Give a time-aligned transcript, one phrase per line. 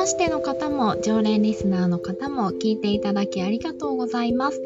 [0.00, 4.58] ましての方も常連リスナーの方も聞いていただきありがとうございます。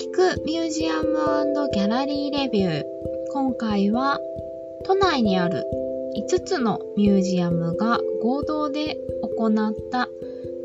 [0.00, 2.84] 聞くミュージアムギャラリーレビュー。
[3.34, 4.18] 今回は
[4.86, 5.66] 都内にある
[6.16, 8.96] 5つのミュージアムが合同で
[9.36, 10.08] 行った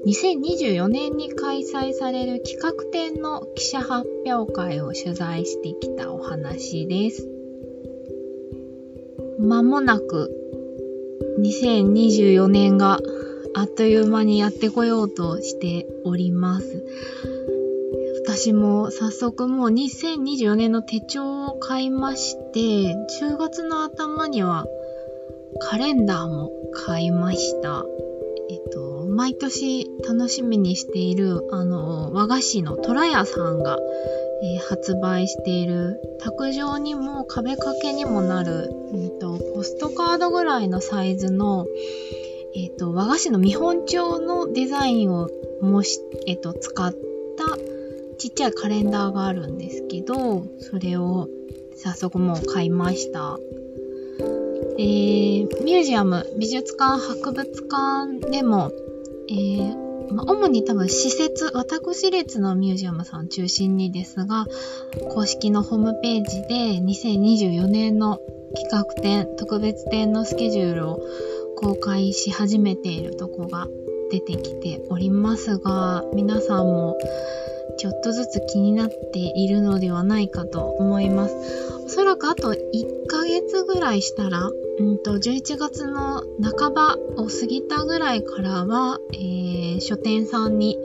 [0.05, 7.27] 2024年に開催される企画展の記者発表会を取材してきたお話です。
[9.37, 10.31] まもなく
[11.41, 13.01] 2024年が
[13.57, 16.85] あっという間にやってこようとしております。
[18.23, 22.59] 私も早速もう2024年の手帳を買いまして、
[23.19, 24.67] 10月の頭には
[25.59, 27.83] カレンダーも買いました。
[28.51, 33.79] えっと、毎年楽しみにしている、あの、和菓子のトラヤさんが、
[34.43, 41.65] えー、発売している、卓上にも壁掛けにもなる、えっと、ポストカードぐらいのサイズの、
[42.59, 45.29] えっと、和菓子の見本帳のデザインを
[45.61, 46.97] もし、えっと、使った
[48.17, 51.29] ちっちゃいカレンダーがあるんですけど、それを
[51.75, 53.37] 早速もう買いました。
[54.79, 58.71] えー、ミュージアム、美術館、博物館でも、
[59.29, 64.47] えー、ま主に多分施設、私立のミュージアムさん中心にですが、
[65.13, 68.19] 公式のホームページで2024年の
[68.55, 70.99] 企画展、特別展のスケジュールを
[71.57, 73.67] 公開し始めているとこが
[74.11, 76.97] 出てきておりますが、皆さんも
[77.77, 81.35] ちょっとずつ気になっているのではないかと思います。
[81.85, 90.77] おそらくあと1ヶ月ぐらいしたら、うんと、11月の半ばを過ぎたぐらいからは、えー、書店さんに、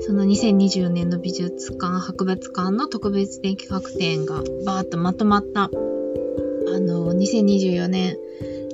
[0.00, 5.68] その2024年の美術館、博物館の特別展企画展がバーッとまとまった、あ
[6.80, 8.18] の、2024年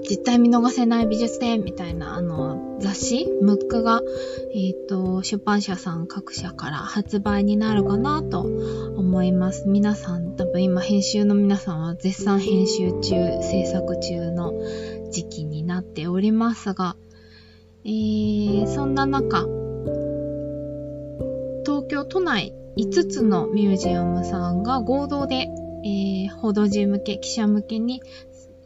[0.08, 4.00] 絶対見逃せない美術展みたいな、あの、雑誌ムックが、
[4.54, 9.68] えっ、ー、と、出版社さん各社から発売になるかなと思います。
[9.68, 14.54] 皆さん、多分今編集の皆さんは絶賛編集中、制作中の
[15.10, 16.96] 時期になっておりますが、
[17.84, 19.46] えー、そんな中、
[21.66, 25.48] 東京都内5つのミュージアムさんが合同で、
[25.84, 28.02] えー、報道陣向け、記者向けに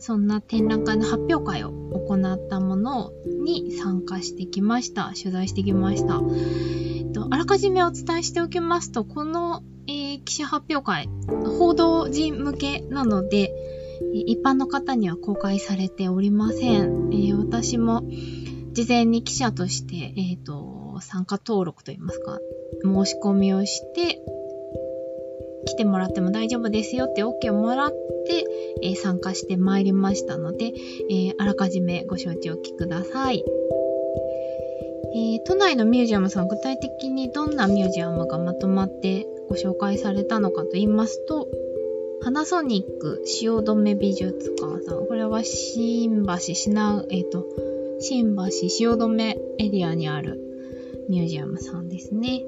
[0.03, 3.13] そんな展覧会の発表会を行ったもの
[3.45, 5.13] に参加してきました。
[5.17, 6.21] 取材してきました。
[6.99, 11.09] えっと、あらかじめお伝えしておきますと、この、えー、記者発表会、
[11.57, 13.55] 報道陣向けなので、
[14.12, 17.11] 一般の方には公開されておりません。
[17.12, 18.03] えー、私も
[18.73, 22.41] 事前に記者として、えっ、ー、と、参加登録といいますか、
[22.83, 24.21] 申し込みをして、
[25.72, 28.44] 来てもらっても大丈夫ですよって OK をもらって、
[28.83, 30.72] えー、参加してまいりましたので、
[31.09, 33.43] えー、あらかじめご承知おきください。
[35.15, 41.49] えー、都内のミュージアムさん、具体的にどんなミュージアムがまとまってご紹介されたのかと言いますと、
[42.22, 45.06] パナソニック汐留美術館さん。
[45.06, 47.47] これは新橋、品、えっ、ー、と、
[47.99, 50.38] 新橋汐留エリアにある
[51.09, 52.43] ミュージアムさんですね。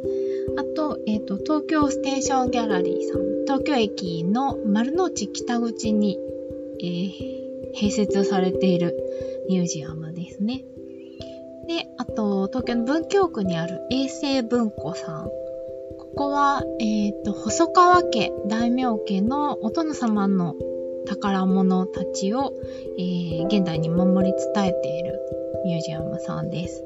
[0.56, 3.44] あと、え、ー、と、東京ステーションギャラリーさん。
[3.44, 6.18] 東京駅の丸の内北口に、
[6.80, 8.96] えー、併設されている
[9.48, 10.64] ミュージアムですね。
[11.66, 15.24] で、あと、東京の文京区にある衛星文庫さん。
[15.98, 20.54] ここは、えっ、ー、と、細川家、大名家のお殿様の
[21.06, 22.52] 宝物たちを、
[22.98, 25.20] えー、現代に守り伝えている
[25.64, 26.84] ミュージアムさんです。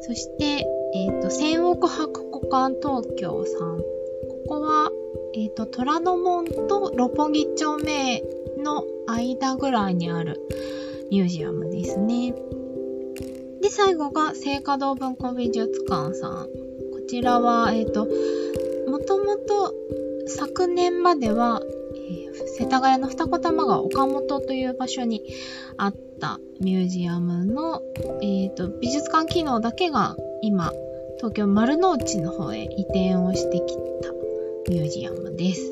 [0.00, 3.78] そして、えっ、ー、と、千億博館東京さん。
[3.78, 3.84] こ
[4.48, 4.90] こは、
[5.34, 8.22] え、ー、と、虎ノ門と六本木町名
[8.58, 10.40] の間ぐらいにある
[11.10, 12.34] ミュージアムですね。
[13.60, 16.32] で、最後が聖華堂文庫美術館さん。
[16.32, 18.06] こちらは、えっ、ー、と、
[18.90, 19.74] もともと
[20.26, 21.60] 昨年までは、
[21.94, 25.22] えー、世田谷の二子玉川岡本という場所に
[25.76, 27.82] あったミュージアムの、
[28.22, 30.72] えっ、ー、と、美術館機能だけが今、
[31.16, 34.12] 東京丸の内の方へ移転をしてきた
[34.70, 35.70] ミュージアムです。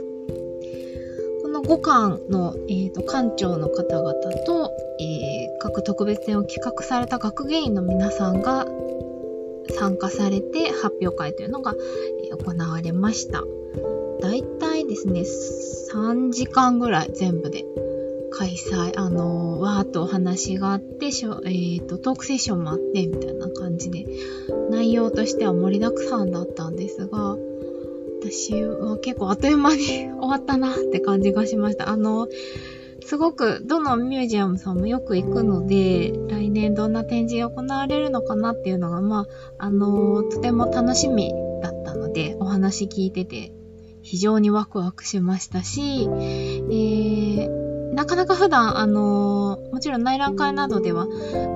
[1.43, 8.67] この5館の、えーと、館長の方々と、えー、各特別展を企画された学芸員の皆さんが
[9.79, 11.75] 参加されて発表会というのが、
[12.25, 13.45] え、行われました。
[14.21, 17.65] だいたいですね、3時間ぐらい全部で
[18.37, 24.07] 開催、あの、わーっとお話があって、しょえーと、トークセッションもあって、みたいな感じで、
[24.71, 27.37] 内容としては盛りだくさんだったんですが、
[28.21, 29.83] 私は結構あっという間に
[30.19, 31.89] 終わったなって感じがしました。
[31.89, 32.27] あの、
[33.05, 39.27] すごくどのミュージアムさんもよく行くので、来年どんな展示が行われるのかなっていうのが、ま
[39.59, 41.33] あ、あの、とても楽しみ
[41.63, 43.53] だったので、お話聞いてて
[44.03, 47.64] 非常にワクワクしましたし、えー、
[47.95, 51.07] なかなか普段、あのー、もちろん内覧会などでは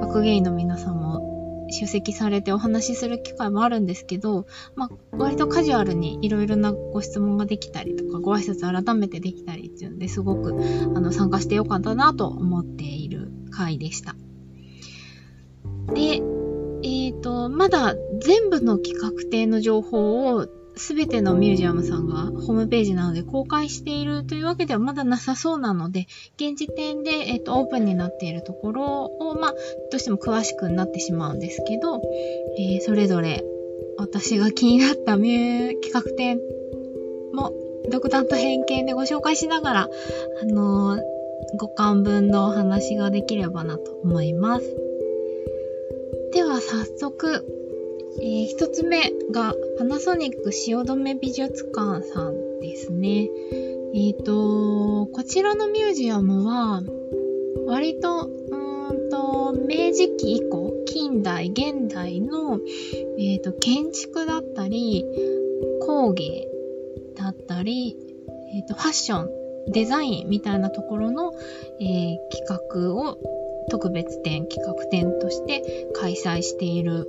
[0.01, 10.55] 学芸員の皆さんも出席されてお話しする機会もあるんですけど、まあ、割とカジュアルにいろいろなご質問ができたりとか、ご挨拶改めてできたりっていうんですごく
[10.95, 14.15] あの参加してよかったなと思っている回でした。
[15.93, 16.23] で、
[16.83, 20.47] えっ、ー、と、まだ全部の企画展の情報を
[20.79, 29.53] すべてのミュージアムさんがホームページなので公開しているというわけではまだなさそうなので、現時点で、えっ、と、オープンになっているところを、まあ、
[29.91, 32.01] どうしても詳しくなってしまうんですけど、
[32.59, 33.45] えー、それぞれ
[33.99, 36.39] 私が気になったミュー企画展
[37.33, 37.53] も
[37.91, 39.89] 独断と偏見でご紹介しながら、
[40.43, 41.01] あのー、
[41.57, 44.77] ご感分のお話ができればなと思います。
[46.33, 47.68] では早速、
[48.21, 53.29] えー、一つ目がパナソニック汐留美術館さんですね。
[53.95, 56.83] えっ、ー、と、こちらのミュージアムは、
[57.67, 62.61] 割と、うんと、明治期以降、近代、現代の、
[63.19, 65.05] えっ、ー、と、建築だったり、
[65.83, 66.49] 工芸
[67.17, 67.97] だったり、
[68.55, 69.31] えっ、と、ファッション、
[69.71, 71.33] デザインみたいなところの、
[71.81, 73.19] え企画を
[73.71, 77.07] 特別展、企画展として開催している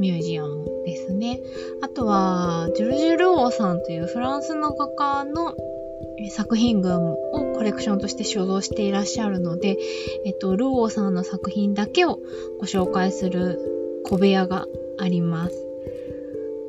[0.00, 1.40] ミュージアムですね。
[1.82, 5.54] あとは、ジュルジュルオーさんというフランスの画家の
[6.30, 7.16] 作品群を
[7.54, 9.76] コレクションとして所蔵していらっしゃるので、
[10.24, 12.18] えっと、ルオーさんの作品だけを
[12.58, 14.66] ご紹介する小部屋が
[14.98, 15.66] あります。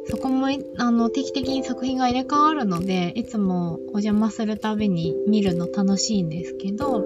[0.07, 0.48] そこも、
[0.78, 7.06] あの、定期的に作品が入れ替わるので、いつもお邪魔するたびに見るの楽しいんですけど、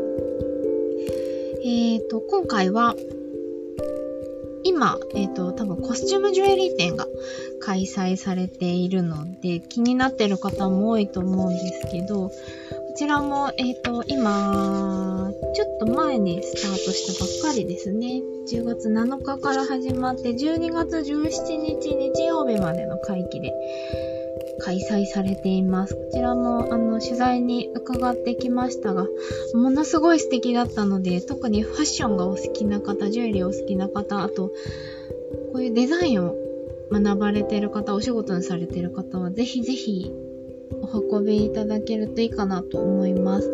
[1.63, 2.95] えっ、ー、と、今回は、
[4.65, 7.07] 今、えっ、ー、と、多分コスチュームジュエリー展が
[7.61, 12.33] 開催されているので、気になってる方も多いと思うんですけど、こ
[12.97, 18.23] ちらも、えっ、ー、と、今、ちょっと前にスタートしたばっかりですね。
[18.51, 23.53] 10月7日から始まって、12月17日日曜日までの会期で、
[24.59, 25.95] 開催されています。
[25.95, 29.07] こちらもあの取材に伺ってきましたが、
[29.53, 34.51] ものすごい素敵だったので、特にファッションがお好きな方、ジュエリーお好きな方、あと、
[35.51, 36.35] こういうデザインを
[36.91, 40.11] 学ばれてる方、お仕事にされてる方は、ぜひぜひ
[40.71, 43.51] お運びいただけるといいかなと思います。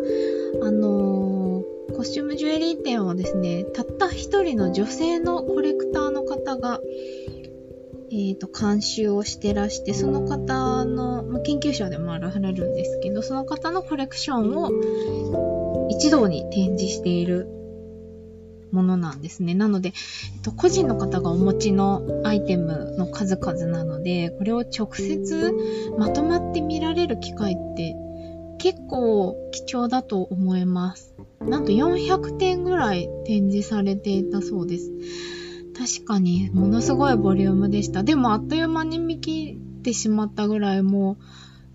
[0.62, 6.80] あのー、コスチュームジュエリー店はですね、たった一人の女性のコレクターの方が、
[8.12, 17.48] えっ、ー、と、監修をしてらして、その方の、まあ、研究者でもあられるんですけど、その方のコレクションを一堂に展示している
[18.70, 19.54] ものなんですね。
[19.54, 19.94] なので、
[20.34, 25.54] えっと、個人の方がお持ちのアイテムの数々なので、これを直接
[25.98, 27.96] まとまって見られる機会って
[28.58, 31.14] 結構貴重だと思います。
[31.40, 34.92] なんと400点ぐらい展示されていたそうです。
[35.82, 38.04] 確かに、ものすごいボリュームでした。
[38.04, 41.16] でも、あっという間に見切ってしまったぐらい、も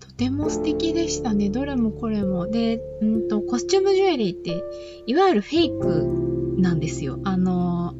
[0.00, 1.50] とても素敵でしたね。
[1.50, 2.46] どれもこれも。
[2.46, 4.64] で、うんと、コスチュームジュエリーって、
[5.06, 7.20] いわゆるフェイクなんですよ。
[7.24, 7.94] あの、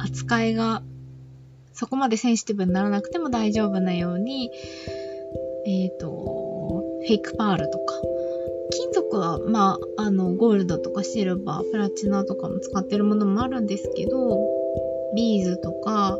[0.00, 0.82] 扱いが、
[1.72, 4.50] そこまでセンシティブにならなくても大丈夫なように、
[5.66, 7.94] えっ、ー、と、フェイクパールとか、
[8.72, 14.53] 金属は、まあ、あの、ゴールドとかシルバー、プラチナとかも使ってるものもあるんですけど、
[15.14, 16.18] ビーズとか、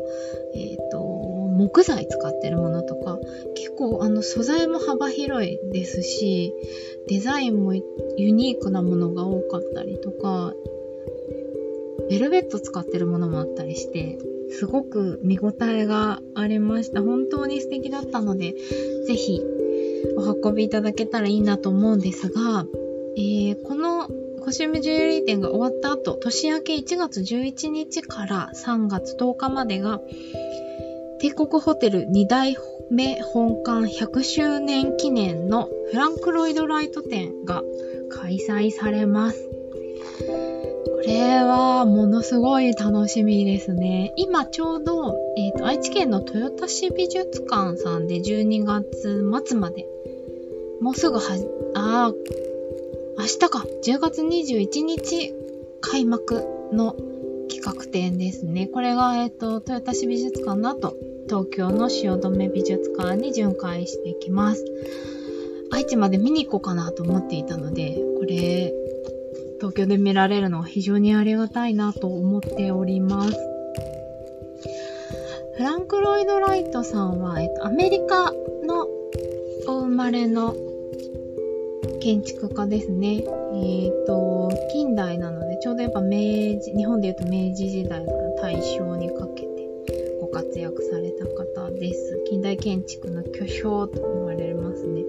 [0.53, 3.19] え、ー、と、木材使ってるものとか、
[3.55, 6.53] 結構あの素材も幅広いですし、
[7.07, 7.83] デザインもユ
[8.29, 10.53] ニークなものが多かったりとか、
[12.09, 14.17] ベルベット使ってるものもあったりして、
[14.49, 17.01] すごく見応えがありました。
[17.01, 18.55] 本当に素敵だったので、
[19.07, 19.41] ぜひ
[20.17, 22.65] お運びいただけたらいいなと思うんですが、
[23.17, 24.07] えー、この
[24.45, 29.99] コシュームジュエリー展が終わった後、年明け1月11日から3月10日までが、
[31.19, 32.55] 帝国ホテル2代
[32.91, 37.63] 目本館100周年記念のフランクロイドライト展が
[38.11, 39.49] 開催されます。
[40.85, 44.13] これはものすごい楽しみですね。
[44.15, 49.87] 今ちょうど、え、ー、と、愛知県の豊田市美術館さんで12月末まで、
[50.81, 51.23] もうすぐは
[51.73, 52.54] あ、あ
[53.17, 55.33] 明日か、10月21日
[55.81, 56.43] 開幕
[56.73, 56.95] の
[57.49, 58.67] 企画展ですね。
[58.67, 64.65] これが、えっ、ー、と、豊田市美術館の後、東京の汐留美術館に巡回してきます。
[65.71, 68.73] 愛知まで見に行こうかなと思っていたので、これ、
[69.59, 73.37] 東京で見られるのは非常にありがたいなと思っております。
[75.57, 78.33] フランク・ロイド・ライトさんは、えっと、アメリカ
[78.65, 78.87] の
[79.67, 80.53] お生まれの
[82.05, 83.15] 建築家ですね。
[83.15, 89.67] えっ、ー、と、近代なので、ちょうどやっぱ明治、日本で言うと明治時代から大正にかけて
[90.21, 92.21] ご活躍された方です。
[92.27, 95.01] 近代建築の巨匠と言われますね。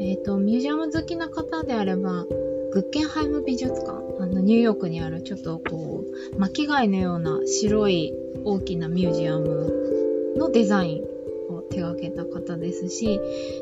[0.00, 2.24] えっ、ー、と、ミュージアム好きな方であれば、
[2.72, 8.14] グッケンハイム美術館、あの、ニューヨークにあるちょっとこう、巻貝のような白い
[8.46, 13.20] 大きなミュージアムのデザインを手掛けた方ですし、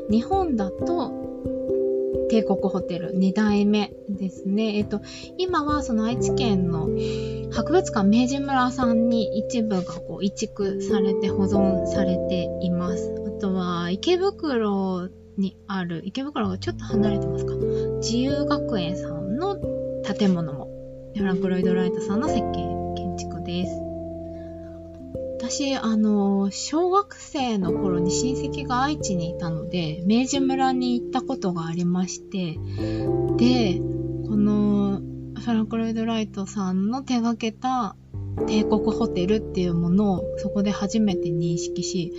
[0.09, 1.18] 日本だと、
[2.29, 4.77] 帝国ホテル2代目ですね。
[4.77, 5.01] えっと、
[5.37, 6.87] 今はその愛知県の
[7.51, 13.13] 博物館明治村さんに一部がこう移築されて保存されています。
[13.27, 17.55] あとは池袋にある、池袋がちょっと離れてますか。
[18.01, 19.57] 自由学園さんの
[20.03, 20.67] 建物も、
[21.15, 23.88] フランク・ロイド・ライトさんの設計、建築です。
[25.49, 32.59] 私、あの、小学生の頃に親戚が愛知にいたので、明治村に行ったことがありまして、
[33.37, 33.79] で、
[34.27, 35.01] この、
[35.35, 37.95] フランク・ロイド・ライトさんの手掛けた
[38.45, 42.13] 帝国ホテルっていうものをそこで初めて認識し、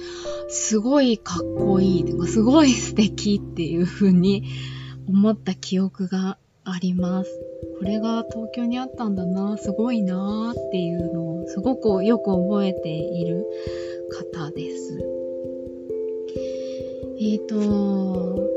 [0.49, 4.43] すごいかっこいいとか、すごい素敵っていう風に
[5.09, 7.31] 思った記憶があります。
[7.79, 13.47] これが東京にあったんだな、すごいなっていうのをすごくよく覚えている
[14.35, 14.99] 方です。
[17.23, 17.55] えっ、ー、と、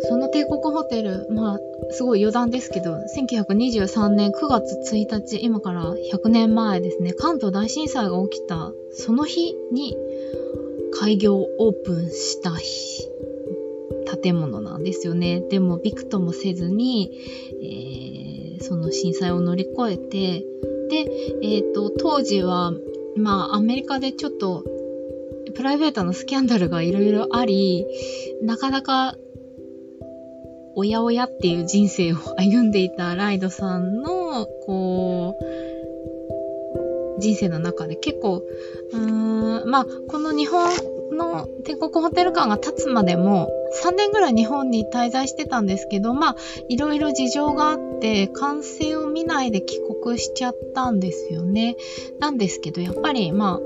[0.08, 1.60] その帝国ホテル、まあ、
[1.92, 9.98] すごい余談ですけど、1923年9月1日、今から100年前ですね、関東大震災が起きた、その日に
[10.94, 13.10] 開業オープンした日
[14.22, 15.42] 建物なんですよね。
[15.50, 17.12] でも、びくともせずに、
[17.62, 20.46] えー、その震災を乗り越えて、
[20.94, 21.06] で、
[21.42, 22.72] えっ、ー、と、当時は、
[23.18, 24.64] まあ、アメリカでちょっと、
[25.56, 27.86] プライベートのスキャンダルがいろいろあり、
[28.44, 29.16] なかなか、
[30.76, 35.44] おやおやっていう人生を歩んでいたライドさんの、こう、
[37.20, 38.44] 人生の中で結構、
[38.92, 40.70] うーん、まあ、この日本
[41.16, 43.50] の帝国ホテル館が建つまでも、
[43.84, 46.36] 3年ぐらい日本に滞在してたんですけど、まあ、
[46.70, 51.78] いろいろ事情があって、完成を見ないで帰国しちゃったんですよね。
[52.20, 53.60] なんですけど、やっぱり、まあ、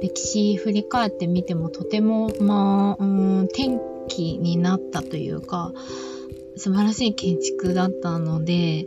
[0.00, 5.72] 歴史振り返ってみてもとても、まあ、うん、転機になったというか、
[6.56, 8.86] 素晴らしい建築だったので、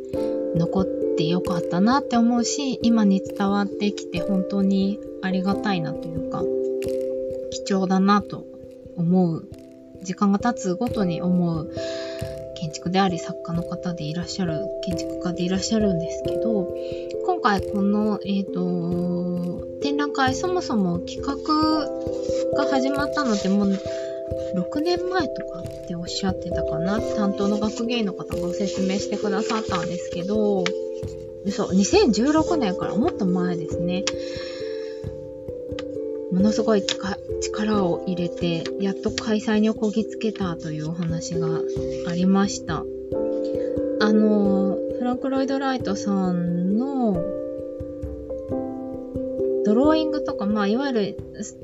[0.55, 0.85] 残っ
[1.17, 6.43] てよかったなって思うし、今に伝わってきて本当にありがたいなというか、
[7.51, 8.45] 貴重だなと
[8.95, 9.49] 思う、
[10.01, 11.71] 時間が経つごとに思う
[12.65, 16.67] 建築であり作家の方でいらっしゃる、建築家でいらっしゃるんですけど、
[17.27, 21.35] 今回この、え、ー、と、展覧会そもそも企画
[22.57, 23.79] が始まったのってもう
[24.55, 26.99] 6年前とかっておっしゃってたかな？
[26.99, 30.63] 担当の学芸員の方がご説明してくださったんですけど、
[31.51, 34.05] そう、2016年からもっと前ですね。
[36.35, 36.83] ものすごい
[37.41, 41.47] 力を入れて、やっと開催にこぎつけたというお話が
[42.09, 42.83] ありました。
[44.01, 47.13] あの、フランク・ロイド・ライトさんの
[49.63, 51.17] ドローイングとか、まあ、いわゆる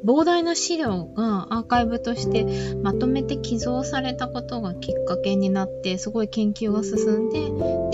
[0.05, 7.41] 膨大な資料がアーカイブとしてまとめて寄贈されたことがきっかけになって、すごい研究が進んで、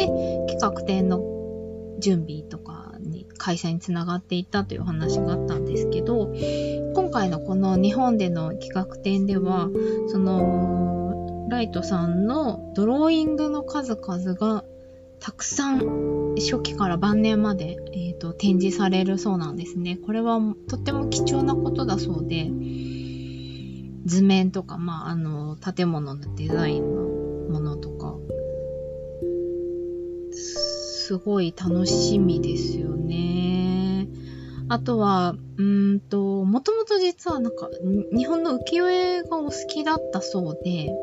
[0.06, 1.24] で、企画展の
[1.98, 2.67] 準備とか、
[3.38, 6.34] 開催につながっていったという話があったんですけど、
[6.96, 9.70] 今回のこの日本での企画展では、
[10.08, 14.66] その、ライトさんのドローイングの数々が
[15.20, 19.98] たくさん初期から晩年まで、えーと、展示されるそうなんですね。
[19.98, 20.40] これは
[20.70, 22.52] とっても貴重なことだそうで、
[24.06, 27.02] 図面とか、まあ、あの、建物のデザインの
[27.54, 28.16] ものとか、
[31.08, 34.10] すごい楽しみですよね。
[34.68, 37.70] あとは、うんと、もともと実はなんか、
[38.12, 40.94] 日本の浮世絵がお好きだったそうで、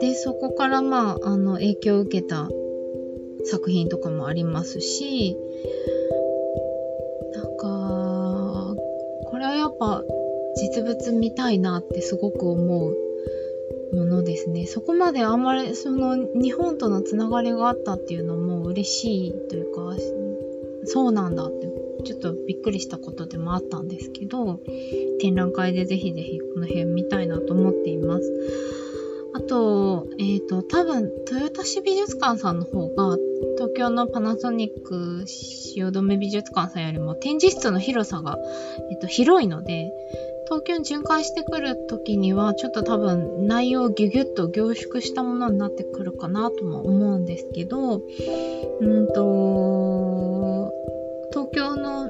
[0.00, 2.48] で、そこからまあ、あの、影響を受けた
[3.44, 5.36] 作品とかもありますし、
[7.32, 8.74] なんか、
[9.26, 10.02] これはやっぱ
[10.56, 13.05] 実物見たいなってすごく思う
[13.96, 14.66] ものですね。
[14.66, 19.96] そこまであんまりその日本とのつながりがあったっていうのも嬉しいというか、
[20.84, 21.68] そうなんだって
[22.04, 24.60] ちょっとびっくりしたことでもあったんですけど、
[25.20, 28.32] 展覧会でぜひぜひこの辺見たいなと思っています。
[29.34, 33.18] あと、えっ、ー、と、多分、豊田市美術館さんの方が、
[33.56, 38.38] 東京のパナソニック汐留美術館さんよりも展示室の広さが、
[38.90, 39.92] えっ、ー、と、広いので、
[40.46, 50.72] 東京に巡回してくる時には、ちょっと多分内容ギュギュッと凝縮したものになってくるかなとも思うんですけど、うんと、
[51.32, 52.08] 東京の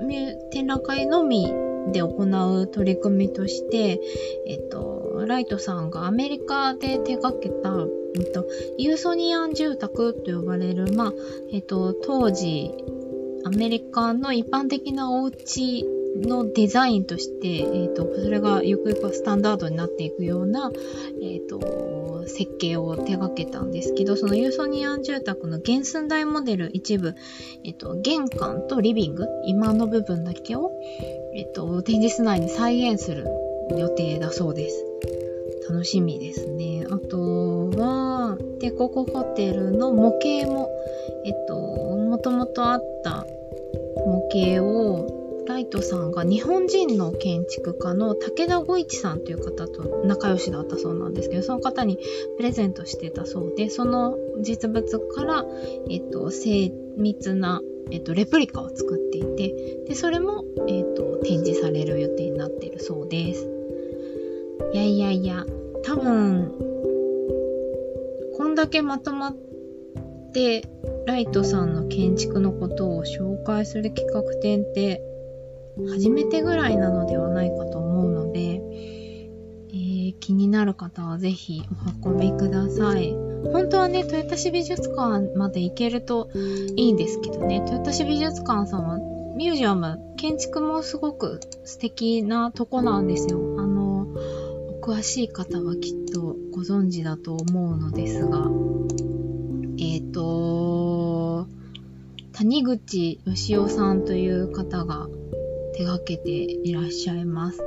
[0.50, 1.46] 展覧会のみ
[1.92, 4.00] で行う取り組みとして、
[4.46, 11.12] えっと、ライトさんがアメリカで手掛けた、えっと、ユーソニアン住宅と呼ばれる、まあ、
[11.52, 12.70] えっと、当時、
[13.44, 15.86] アメリカの一般的なお家
[16.20, 20.70] のデザインとして、えーと、それがゆくゆくはスタンダードになっていくような、
[21.22, 27.14] えーと、設計を手掛けたんですけどそのユーソニアン住宅の原寸大モデル一部、
[27.64, 30.72] えーと、玄関とリビング今の部分だけを、
[31.34, 33.26] えー、と展示室内に再現する
[33.76, 34.84] 予定だそうです。
[35.68, 36.86] 楽しみですね。
[36.88, 40.70] あとは、帝国ホテルの模型も、
[41.24, 43.26] えっと、もともとあった
[44.06, 51.98] 模型をライトさんが日本人の建築家の武田五一さんという方と仲良しだったそうなんですけど、その方に
[52.36, 55.44] プレゼントしてたそうで、その実物から、
[55.88, 63.48] えっと、精密な、えっと、レプリカを作っていて、で、それも、えっと、展示される予定になっているそうです。
[64.72, 65.46] いやいやいや、
[65.84, 66.52] 多分、
[68.36, 69.36] こんだけまとまっ
[70.32, 70.68] て、
[71.06, 75.00] ライトさんの建築のことを紹介する企画展って
[75.76, 78.62] 初めてぐらいなのではないかと思うので、
[79.68, 81.62] えー、気になる方はぜひ
[82.04, 83.12] お運びください。
[83.52, 86.30] 本当はね、豊田市美術館まで行けると
[86.76, 88.98] いいんですけどね、豊田市美術館さんは
[89.36, 93.38] ミュージアム、建築もすごく素敵なとこなんですよ。
[93.58, 94.08] あの、
[94.68, 98.38] お詳しい方はきっとご存知だと思うのですが、
[99.78, 101.46] えっ、ー、と、
[102.32, 105.08] 谷口義雄さんという方が
[105.76, 107.62] 手掛けていらっしゃいます。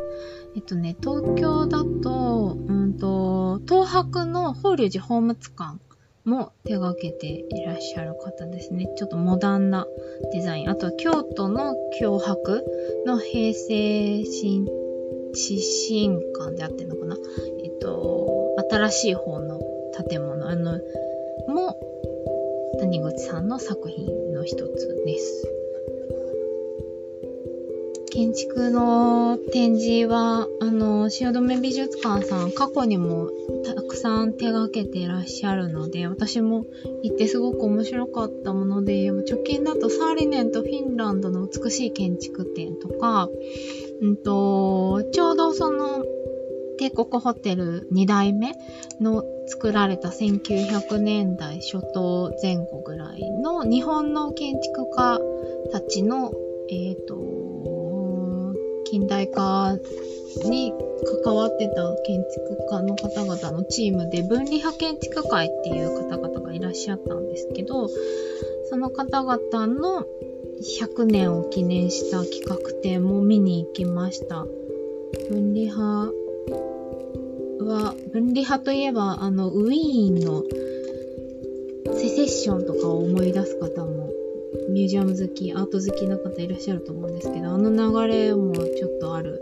[0.56, 5.80] えっとね、東京だと、うんと、東博の法隆寺宝物館
[6.26, 8.88] も手掛けていらっしゃる方ですね。
[8.98, 9.86] ちょっとモダンな
[10.34, 10.70] デザイン。
[10.70, 12.66] あとは京都の脅迫
[13.06, 14.66] の平成新、
[15.34, 17.16] 地震館であってんのかな
[17.64, 19.60] えっと、新しい方の
[20.10, 20.80] 建物、あの、
[21.48, 21.80] も、
[22.80, 25.59] 谷口さんの作品の一つです。
[28.20, 33.30] 建築の展示は、あの、汐留美術館さん、過去にも
[33.64, 36.66] たくさん手掛けていらっしゃるので、私も
[37.02, 43.30] 行ってすごく面白かったもので、直近だとサーリネンとフィンランドの美しい建築展とか、
[44.02, 46.04] うんと、ちょうどその、
[46.78, 48.52] 帝国ホテル2代目
[49.00, 55.20] の作られた1900年代初頭前後ぐらいの日本の建築家
[55.72, 56.34] たちの、
[56.70, 57.39] えっ、ー、と、
[58.90, 59.78] 近代化
[60.46, 60.74] に
[61.24, 67.88] 関わってた建築家の方々のチームで分離派建築会っていう方々がいらっしゃったんですけど、
[68.70, 70.06] その方々の
[70.82, 74.46] 100年を記念した企画展も見に行きました。
[75.30, 76.12] 分離派
[77.64, 80.44] は、分離派といえば、あの、ウィーンの
[81.96, 84.12] セセッションとかを思い出す方も
[84.70, 89.42] ミュージアム好き、アート好きな方いらっしゃると思うんですけど、あの流れもちょっとある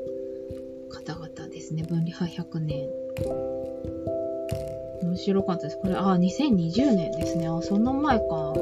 [0.89, 1.83] 方々ですね。
[1.83, 2.89] 分離派100年。
[5.03, 5.77] 面白かったです。
[5.77, 7.47] これ、あ、2020年ですね。
[7.47, 8.53] あ、そんな前か。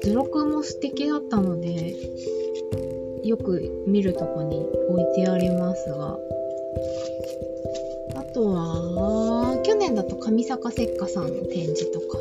[0.00, 1.94] 図録も素敵だったので、
[3.24, 6.18] よく見るとこに置いてありますが。
[8.16, 12.18] あとは、去年だと上坂石花さんの展示とか、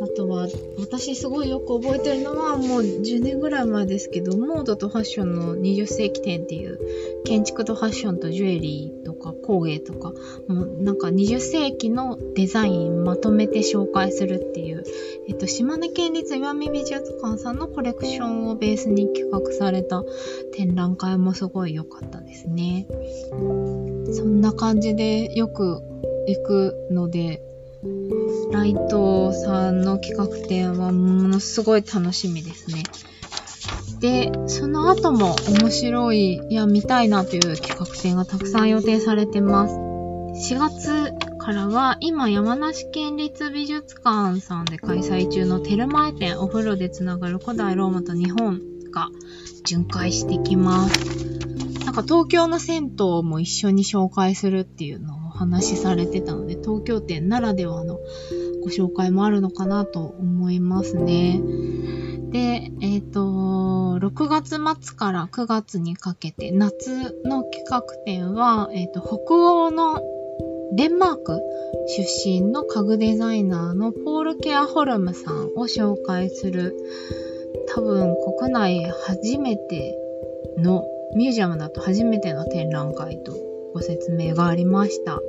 [0.00, 6.78] あとは、私すごいよく覚えてるのは、もう10年ぐらい前ですけど、モードとファッションの20世紀展っていう、
[7.24, 10.12] 建築とファッションとジュエリーとか工芸とか、
[10.48, 14.84] もうなんか20世紀のデザインまとめて紹介するっていう、
[15.28, 20.04] えっと、島根県立岩見美術館さんのコレクションをベースに企画された
[20.52, 22.86] 展覧会もすごい良かったですね。
[24.12, 25.82] そんな感じでよく
[26.26, 27.42] 行くので、
[28.50, 32.82] ライトさんの企画展はものすごい楽しみですね。
[34.00, 39.74] で、その後も面白い、いや、見たいなという企画展がたくさん予定されてます。
[40.54, 48.60] 4月からは、今山梨県立美術館さんで開催中のテルマエ展、お風呂でつながる古代ローマと日本
[48.92, 49.08] が
[49.64, 51.38] 巡回してきます。
[51.84, 58.00] なんか東京の銭湯も一緒に紹介するっていうの話しされてたので、東京店ならではの
[58.62, 61.40] ご紹介もあるのかなと思いますね。
[62.30, 63.20] で、えっ、ー、と、
[64.00, 70.02] 6月末から9月にかけて、夏の企画展は、えっ、ー、と、北欧の
[70.72, 71.40] デンマーク
[71.86, 76.76] 出身の家具デザイナーのポール・ケアホルムさんを紹介する、
[77.74, 79.96] 多分国内初めて
[80.58, 83.47] のミュージアムだと初めての展覧会と
[83.78, 85.20] ご説明がありました。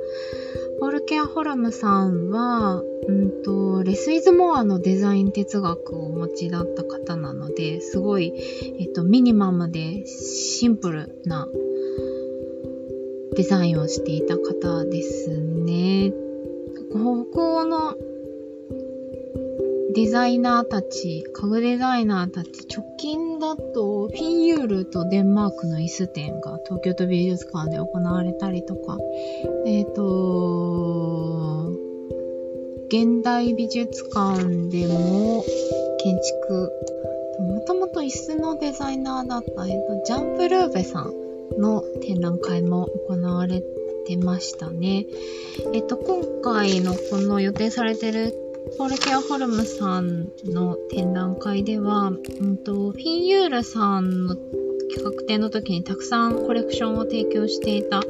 [0.80, 8.32] ポール・ケア・ホルムさんは、うんと、レス・イズ・モアのデザイン哲学をお持ちだった方なので、すごい、
[8.80, 11.46] えっと、ミニマムでシンプルな
[13.36, 16.12] デザインをしていた方ですね。
[16.90, 17.59] 北欧
[20.00, 28.96] デザイナーたち、家具デザイナーたち、直近だとフィンユールとデンマークの椅子展が東京都美術館で行われたりとか、
[29.66, 31.70] えっ、ー、と、
[32.88, 35.44] 現代美術館でも
[36.02, 36.72] 建築、
[37.40, 41.12] もともと椅子のデザイナーだった、えっ、ー、と、ジャンプルーベさん
[41.60, 43.62] の展覧会も行われ
[44.06, 45.04] てましたね。
[45.74, 48.39] えっ、と、今回のこの予定されてる
[48.78, 52.12] ポール・ケア・ホルムさんの展覧会では、う
[52.46, 54.36] んと、フィン・ユールさんの
[54.90, 58.00] 企画展の時にたくさんコレクションを提供していた、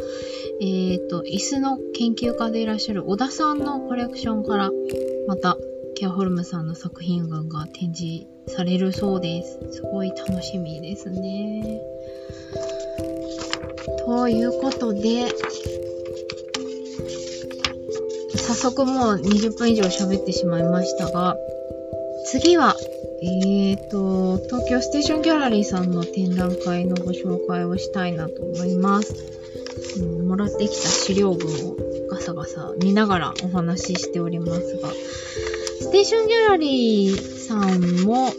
[0.61, 4.71] えっ、ー、と、椅子の研究家でいらっしゃる小田さんのコレクションから、
[5.27, 5.57] また、
[5.95, 9.59] ケアホルムさんの作品群が展示されるそうです。
[9.71, 11.81] すごい楽しみですね。
[14.07, 15.29] ということで、
[18.51, 21.37] 早速もう20分以上喋ってしまいましたが、
[22.27, 22.75] 次は、
[23.23, 29.15] えーと、東京ステーションギャラリーさんの展覧会のご紹介をしたいなと思います。
[30.01, 31.77] うん、もらってきた資料群を
[32.11, 34.91] ガサガサ見ながらお話ししておりますが、
[35.83, 38.33] ステーションギャラリーさんも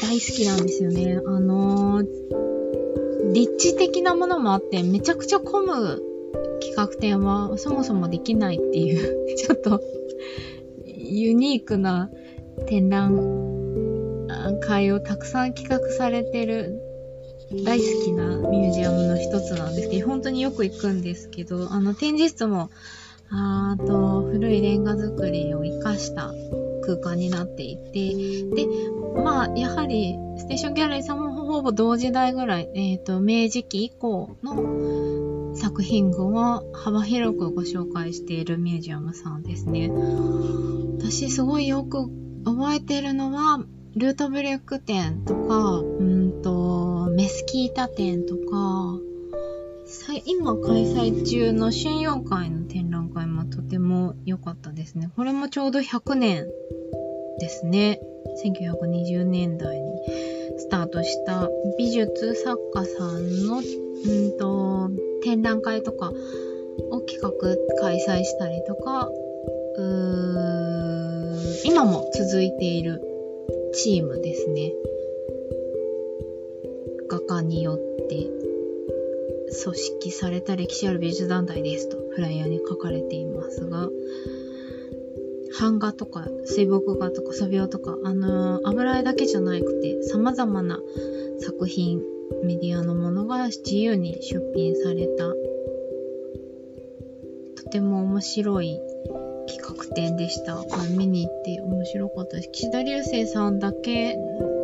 [0.00, 1.20] 大好きなんですよね。
[1.24, 6.11] あのー、立地的なものもあって、めちゃくちゃ混む
[6.74, 9.82] 企画展はそもそもできないっていう ちょっと
[10.86, 12.10] ユニークな
[12.66, 14.26] 展覧
[14.60, 16.80] 会をたくさん企画されてる
[17.64, 22.70] 大好きなミュージアムの一つなんですけど、本当によく行くんですけど、あの展示室も、
[23.30, 26.32] あと古いレンガ作りを活かした
[26.82, 28.14] 空間になっていて、
[28.54, 28.66] で、
[29.22, 34.54] まあ、やはり、ステーションギャラリーさんもほぼ同時代ぐらい、えっ、ー、と、明治期以降の
[35.54, 39.90] 作品群を幅広くご紹介しているミュージアムさんですね。
[40.98, 42.08] 私すごいよく
[42.44, 48.98] 覚えてるのは、ルートブレック展とか、うんと、メスキータ展とか、
[50.24, 55.10] 今開催中の春陽会の展覧会もとても良かったですね。
[55.14, 56.46] これもちょうど100年
[57.38, 58.00] ですね。
[58.42, 59.92] 1920年代に
[60.62, 64.90] スタートした美術作家さんの、うんと、
[65.24, 66.12] 展覧会とか
[66.90, 67.30] を企画
[67.80, 69.10] 開催したりとか、
[71.64, 73.02] 今も続いている
[73.74, 74.72] チームですね。
[77.08, 78.14] 画家によって
[79.64, 83.88] 組織された歴史ある美術団体ですとフライヤーに書かれていますが、
[85.60, 90.80] 版画とか水墨画とか素描とか、あのー、油絵だけじゃなくて様々な
[91.40, 92.02] 作品、
[92.44, 95.32] メディアのものが自由に出品された、
[97.62, 98.80] とても面白い
[99.48, 100.56] 企画展でした。
[100.56, 102.50] これ見に行って面白かったです。
[102.52, 104.16] 岸田流星さんだけ、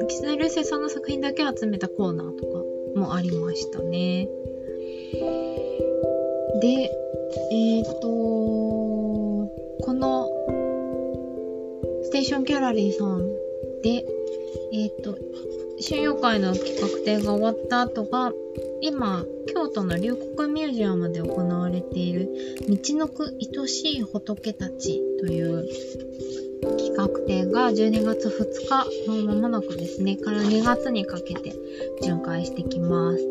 [0.09, 4.29] 岸田流星さんの作品だけ集めたコーナーとかもありましたね。
[6.61, 6.91] で、
[7.51, 8.38] えっ、ー、と、
[12.29, 13.27] ションギャラリーさん
[13.81, 14.05] で、
[14.75, 15.17] えっ、ー、と、
[15.83, 18.33] 春陽会の企画展が終わった後が、
[18.83, 22.29] 今、京都の龍谷ミュージアムで行われている、
[22.69, 25.67] 道のく愛しい仏たちという
[26.77, 31.55] 企画展が12月2日のまもなくですね、から2月にかけて
[32.03, 33.27] 巡回してきます。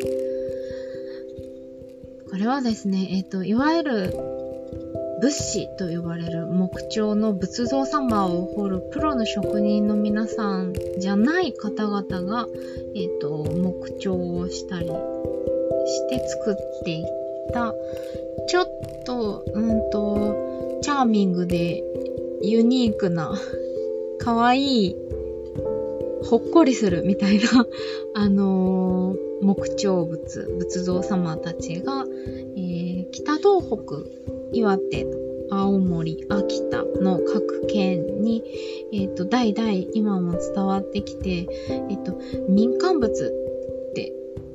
[2.32, 4.14] これはですね、えっ、ー、と、いわゆる
[5.20, 12.48] 仏師と呼ばれる木彫の仏像様を彫るプロの職人の皆さんじゃない方々が、
[12.96, 14.92] えっ、ー、と、木彫をしたりし
[16.10, 17.06] て作っていっ
[17.52, 17.74] た、
[18.48, 18.68] ちょっ
[19.06, 21.84] と、うんと、チャーミングで
[22.42, 23.34] ユニークな、
[24.20, 24.96] 可愛い
[26.26, 27.44] ほっこりするみたいな
[28.14, 32.06] あのー、木彫仏、仏像様たちが、
[32.56, 35.06] えー、北東北岩手
[35.50, 38.44] 青森、秋田の各県に、
[38.92, 43.32] えっ、ー、と、代々今も伝わってきて、えっ、ー、と、民間物っ
[43.94, 44.14] て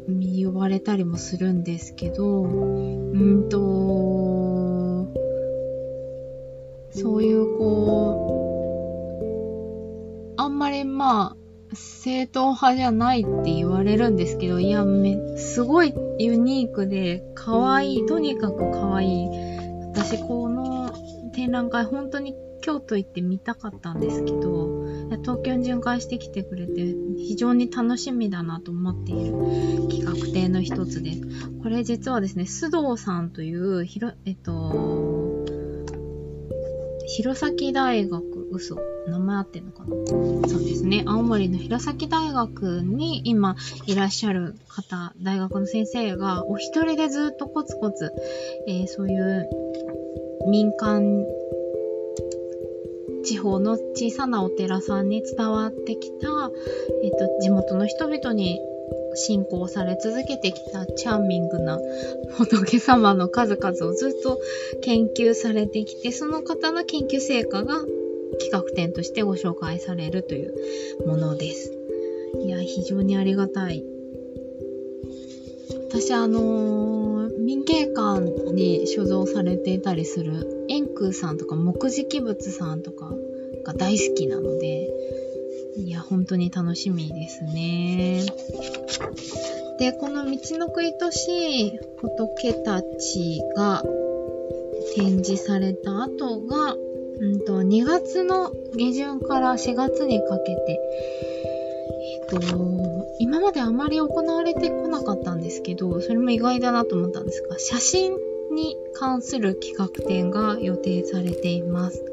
[0.08, 3.58] 呼ばれたりもするんですけど、うんと、
[6.90, 8.28] そういうこ
[10.36, 19.51] う、あんまりまあ、正統派じゃないって言われるんですけど、いや、め、すごいユニークで、可愛い、とにかく可愛い。
[19.94, 20.90] 私、この
[21.34, 24.86] 展覧会、本当に京都行って見たかったんですけど、
[25.22, 29.32] 東京に巡回してきてくれて、非常に楽しみだなと思っている
[29.90, 31.20] 企画展の一つです。
[31.62, 35.44] これ実はですね、須藤さんという、ひろ、えっと、
[37.08, 39.88] 弘前大学、嘘、名前合ってんのかな？
[40.48, 41.02] そうですね。
[41.06, 48.12] 青森の弘前大学に今いらっしゃる方、大学の先生がお一人でずっとコツコツ、
[48.68, 49.48] えー、そういう
[50.46, 51.26] 民間
[53.24, 56.50] 地方の小さなお寺さんに伝わってきた、
[57.02, 58.60] えっ、と、地元の人々に
[59.14, 61.78] 信仰され続けてきたチャーミングな
[62.36, 64.40] 仏様の数々をずっと
[64.82, 67.76] 研究されてきて、その方の研究成果が
[68.40, 71.72] 企画展としてご紹介されるというものです。
[72.40, 73.84] いや、非常にありがたい。
[75.90, 76.91] 私、あのー、
[77.42, 78.20] 民芸館
[78.52, 83.12] に所蔵されていたりする円空さんとか木敷物さんとか
[83.64, 84.88] が大好きなので、
[85.76, 88.24] いや、本当に楽しみですね。
[89.78, 93.82] で、この道のくいとしい仏たちが
[94.94, 96.76] 展示された後が、
[97.18, 100.80] うんと、2月の下旬から4月にかけて、
[102.30, 102.91] えっ、と、
[103.22, 108.16] 今まであまり行われてこなかったんですけど、それも意外だなと思ったんですが、写真
[108.52, 112.04] に関する企画展が予定されています。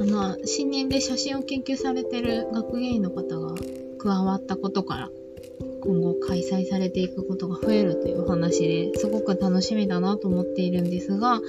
[0.00, 3.56] あの、新年で写真を研究されてる学芸員の方が
[3.98, 5.10] 加わったことから、
[5.82, 11.40] 今後開催されていくことが増えるというお話ですごく楽しみだなと思っているんですが、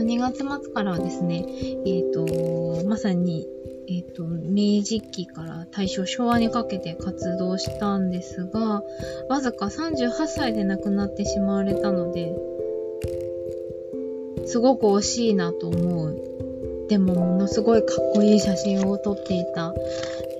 [0.00, 1.46] 2月末からはですね、
[1.86, 3.46] えっ、ー、と、まさに、
[3.92, 8.84] えっ、ー、と、明治期から大正昭和にかけて活動したんですが、
[9.28, 12.32] わずか38歳で亡くなってしまわれたので、
[14.46, 16.86] すごく惜しいなと思う。
[16.88, 19.74] でも、ものすごいかっこいい写真を撮っていた、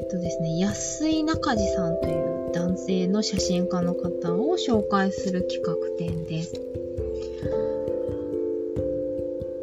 [0.00, 6.54] えっとですね、安井中地さんという男性の写真家の方を紹介する企画展です。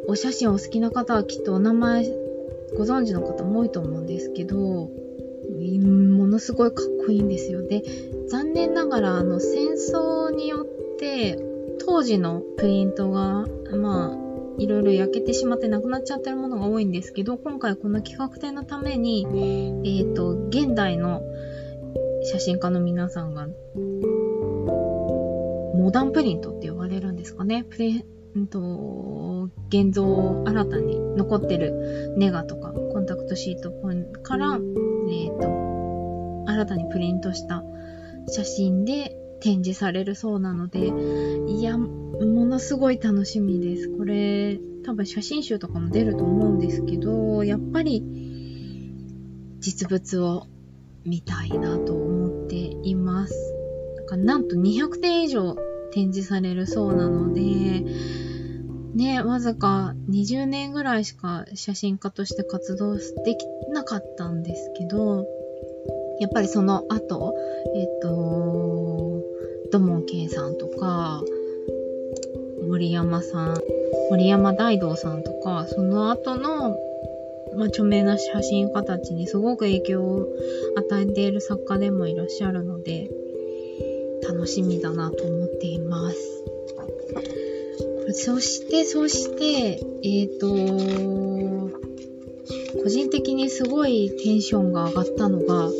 [0.06, 2.27] お写真お好きな方はきっとお名前
[2.78, 7.66] ご存知の方も多いと思うんですけど、ものすごいかっこいいんですよ。
[7.66, 7.82] で、
[8.28, 11.38] 残念ながらあの戦争によって
[11.84, 19.26] 当時のプリントが、まあ、いろいろ焼けてしまってなくなっちゃってるものが多いんですけど、今回この企画展のために、
[19.84, 21.22] えっ、ー、と、現代の
[22.22, 23.48] 写真家の皆さんが、
[25.74, 27.64] モダンプリントって呼ばれるんですかね。
[27.64, 28.04] プリ
[28.36, 33.72] ント、現像を新たに残ってるネガとか、コンタクトシート
[34.22, 37.62] から、えっ、ー、と、新たにプリントした
[38.28, 40.92] 写真で展示されるそうなので、
[41.46, 43.88] いや、ものすごい楽しみです。
[43.96, 48.02] これ、多分写真集とかも出ると思うんですけど、やっぱり
[49.60, 50.46] 実物を
[51.04, 53.54] 見たいなと思っています。
[53.96, 55.56] なんかなんと200点以上
[55.92, 57.40] 展示されるそうなので、
[58.94, 63.02] ね、わずか20年ぐらいしか写真家として活動で
[63.36, 65.26] きなかったんですけど、
[66.20, 67.34] やっぱりその後、
[67.74, 69.22] えっ、と、
[69.70, 71.22] 土門圭さんとか、
[72.66, 73.56] 森山さん、
[74.10, 76.76] 森山大道さんとか、その後の、
[77.56, 80.26] まあ、著名な写真家たちにすごく影響を
[80.76, 83.10] 与えている作家でもいらっしゃるので、
[84.26, 86.44] 楽しみだなと思っています。
[88.12, 91.70] そして、そして、えっ、ー、と、
[92.82, 95.70] 個人的にすごいテンションが上がったのが、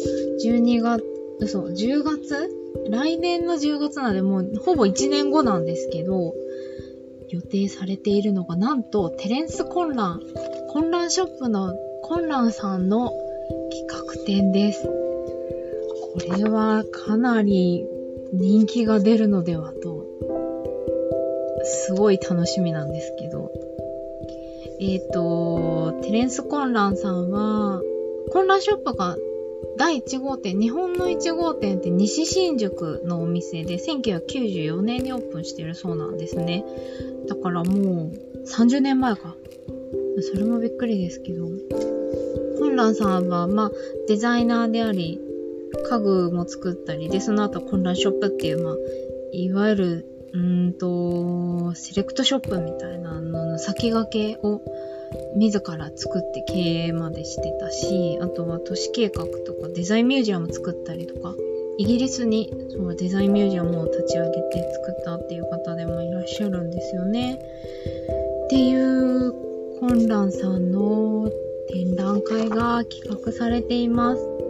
[0.45, 1.05] 12月、
[1.41, 2.51] 嘘、10月？
[2.91, 6.35] 来年の10月なんでもうほぼ1年後なんですけど、
[7.31, 10.21] 予定されているのが、なんと、テレンス混乱、
[10.71, 13.13] 混乱ショップの混乱さんの
[13.71, 14.85] 企画展です。
[14.85, 14.95] こ
[16.37, 17.87] れはかなり
[18.33, 20.07] 人気が出るのではと、
[21.65, 23.53] すごい楽しみなんですけど。
[24.81, 27.83] えっ、ー、と、テレンス・混乱さんは、
[28.31, 29.17] 混乱ショップが
[29.77, 36.65] 第1号店、日本の1号店って西新宿のお店で1994年にオープンしてるそうなんですね。
[37.29, 39.37] だからもう30年前か。
[40.21, 41.49] それもびっくりですけど。
[42.59, 43.73] 本蘭さんは、まあ、
[44.09, 45.21] デザイナーであり、
[45.89, 48.77] 家具も作ったり、で、その後、混乱ショップっていう、まあ、
[49.33, 54.61] いわゆる、うんと、セレクトショップみたいなのの先駆けを
[55.37, 61.35] 自ら作って経営までしてたし、あとは都市計画とかデザインミュージアム作ったりとか、
[61.79, 67.39] イギリスにそうデザインミュージアムを立ち上げて作ったっていう方でもいらっしゃるんですよね。
[68.45, 69.33] っていう
[69.79, 71.31] 混乱さんの
[71.71, 74.48] 展覧会が企画されています。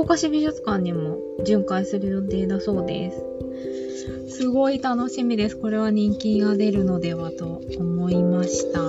[0.00, 4.34] 福岡市美術館にも巡回する予定だそうです。
[4.34, 5.58] すごい楽しみです。
[5.58, 8.80] これは人気が出るのではと思いました。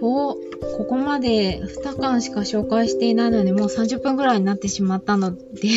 [0.00, 0.38] と、
[0.78, 5.76] ここまで2巻しか紹介していないのにもう30分くらいになってしまったので えっ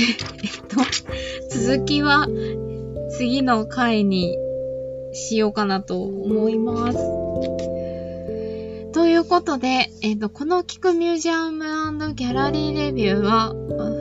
[0.69, 0.77] と、
[1.49, 2.29] 続きは
[3.17, 4.37] 次の回に
[5.11, 6.97] しようかなと思います。
[9.01, 13.49] ということで、えっ、と、この聞くミュージアムギャラリーレビューは、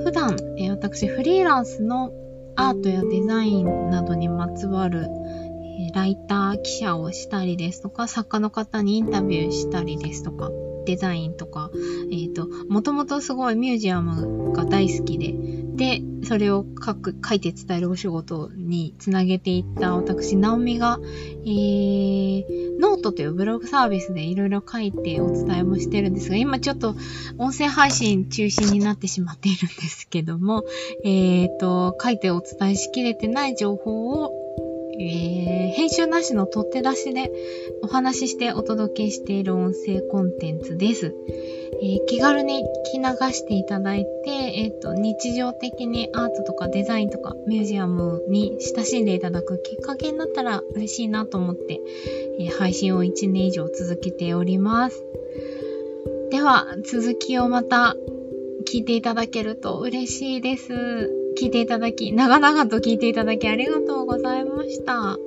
[0.04, 2.12] 普段、えー、私フリーランスの
[2.54, 10.50] アートやデザインなどにまつわる、えー、ライター記者をしたりですとか、作家の方にインタビューしたりですとか、
[10.84, 15.32] デザインとか、えっ、ー、と、もともとすごいミュージアムが大好きで、
[15.76, 20.98] で、それを書く、書いて伝えるお仕事につなげていった私、ナオミが、
[21.44, 22.44] えー、
[22.78, 26.94] ノートというブログサービスでいろいろ書いてお伝えもしてるんですが、今ちょっと
[27.38, 30.64] 音声配信中心になってしまっているんですけども、
[31.04, 34.39] え、ー、と、書いてお伝えしきれてない情報を
[35.02, 37.32] えー、編集なしの取って出しで
[37.82, 41.14] お話ししてお届けしている音声コンテンツです。
[41.82, 51.80] えー、気軽に聞き流していただいて、えっ、ー、と、日常的にアートとかデザインとかミュージアムに親しんでいただくきっかけになったら嬉しいなと思って、
[52.38, 55.02] え配信を1年以上続けております。
[56.30, 57.96] では、続きをまた
[58.70, 61.19] 聞いていただけると嬉しいです。
[61.38, 65.18] 聞いていただき、長々と聞いていただきありがとうございました。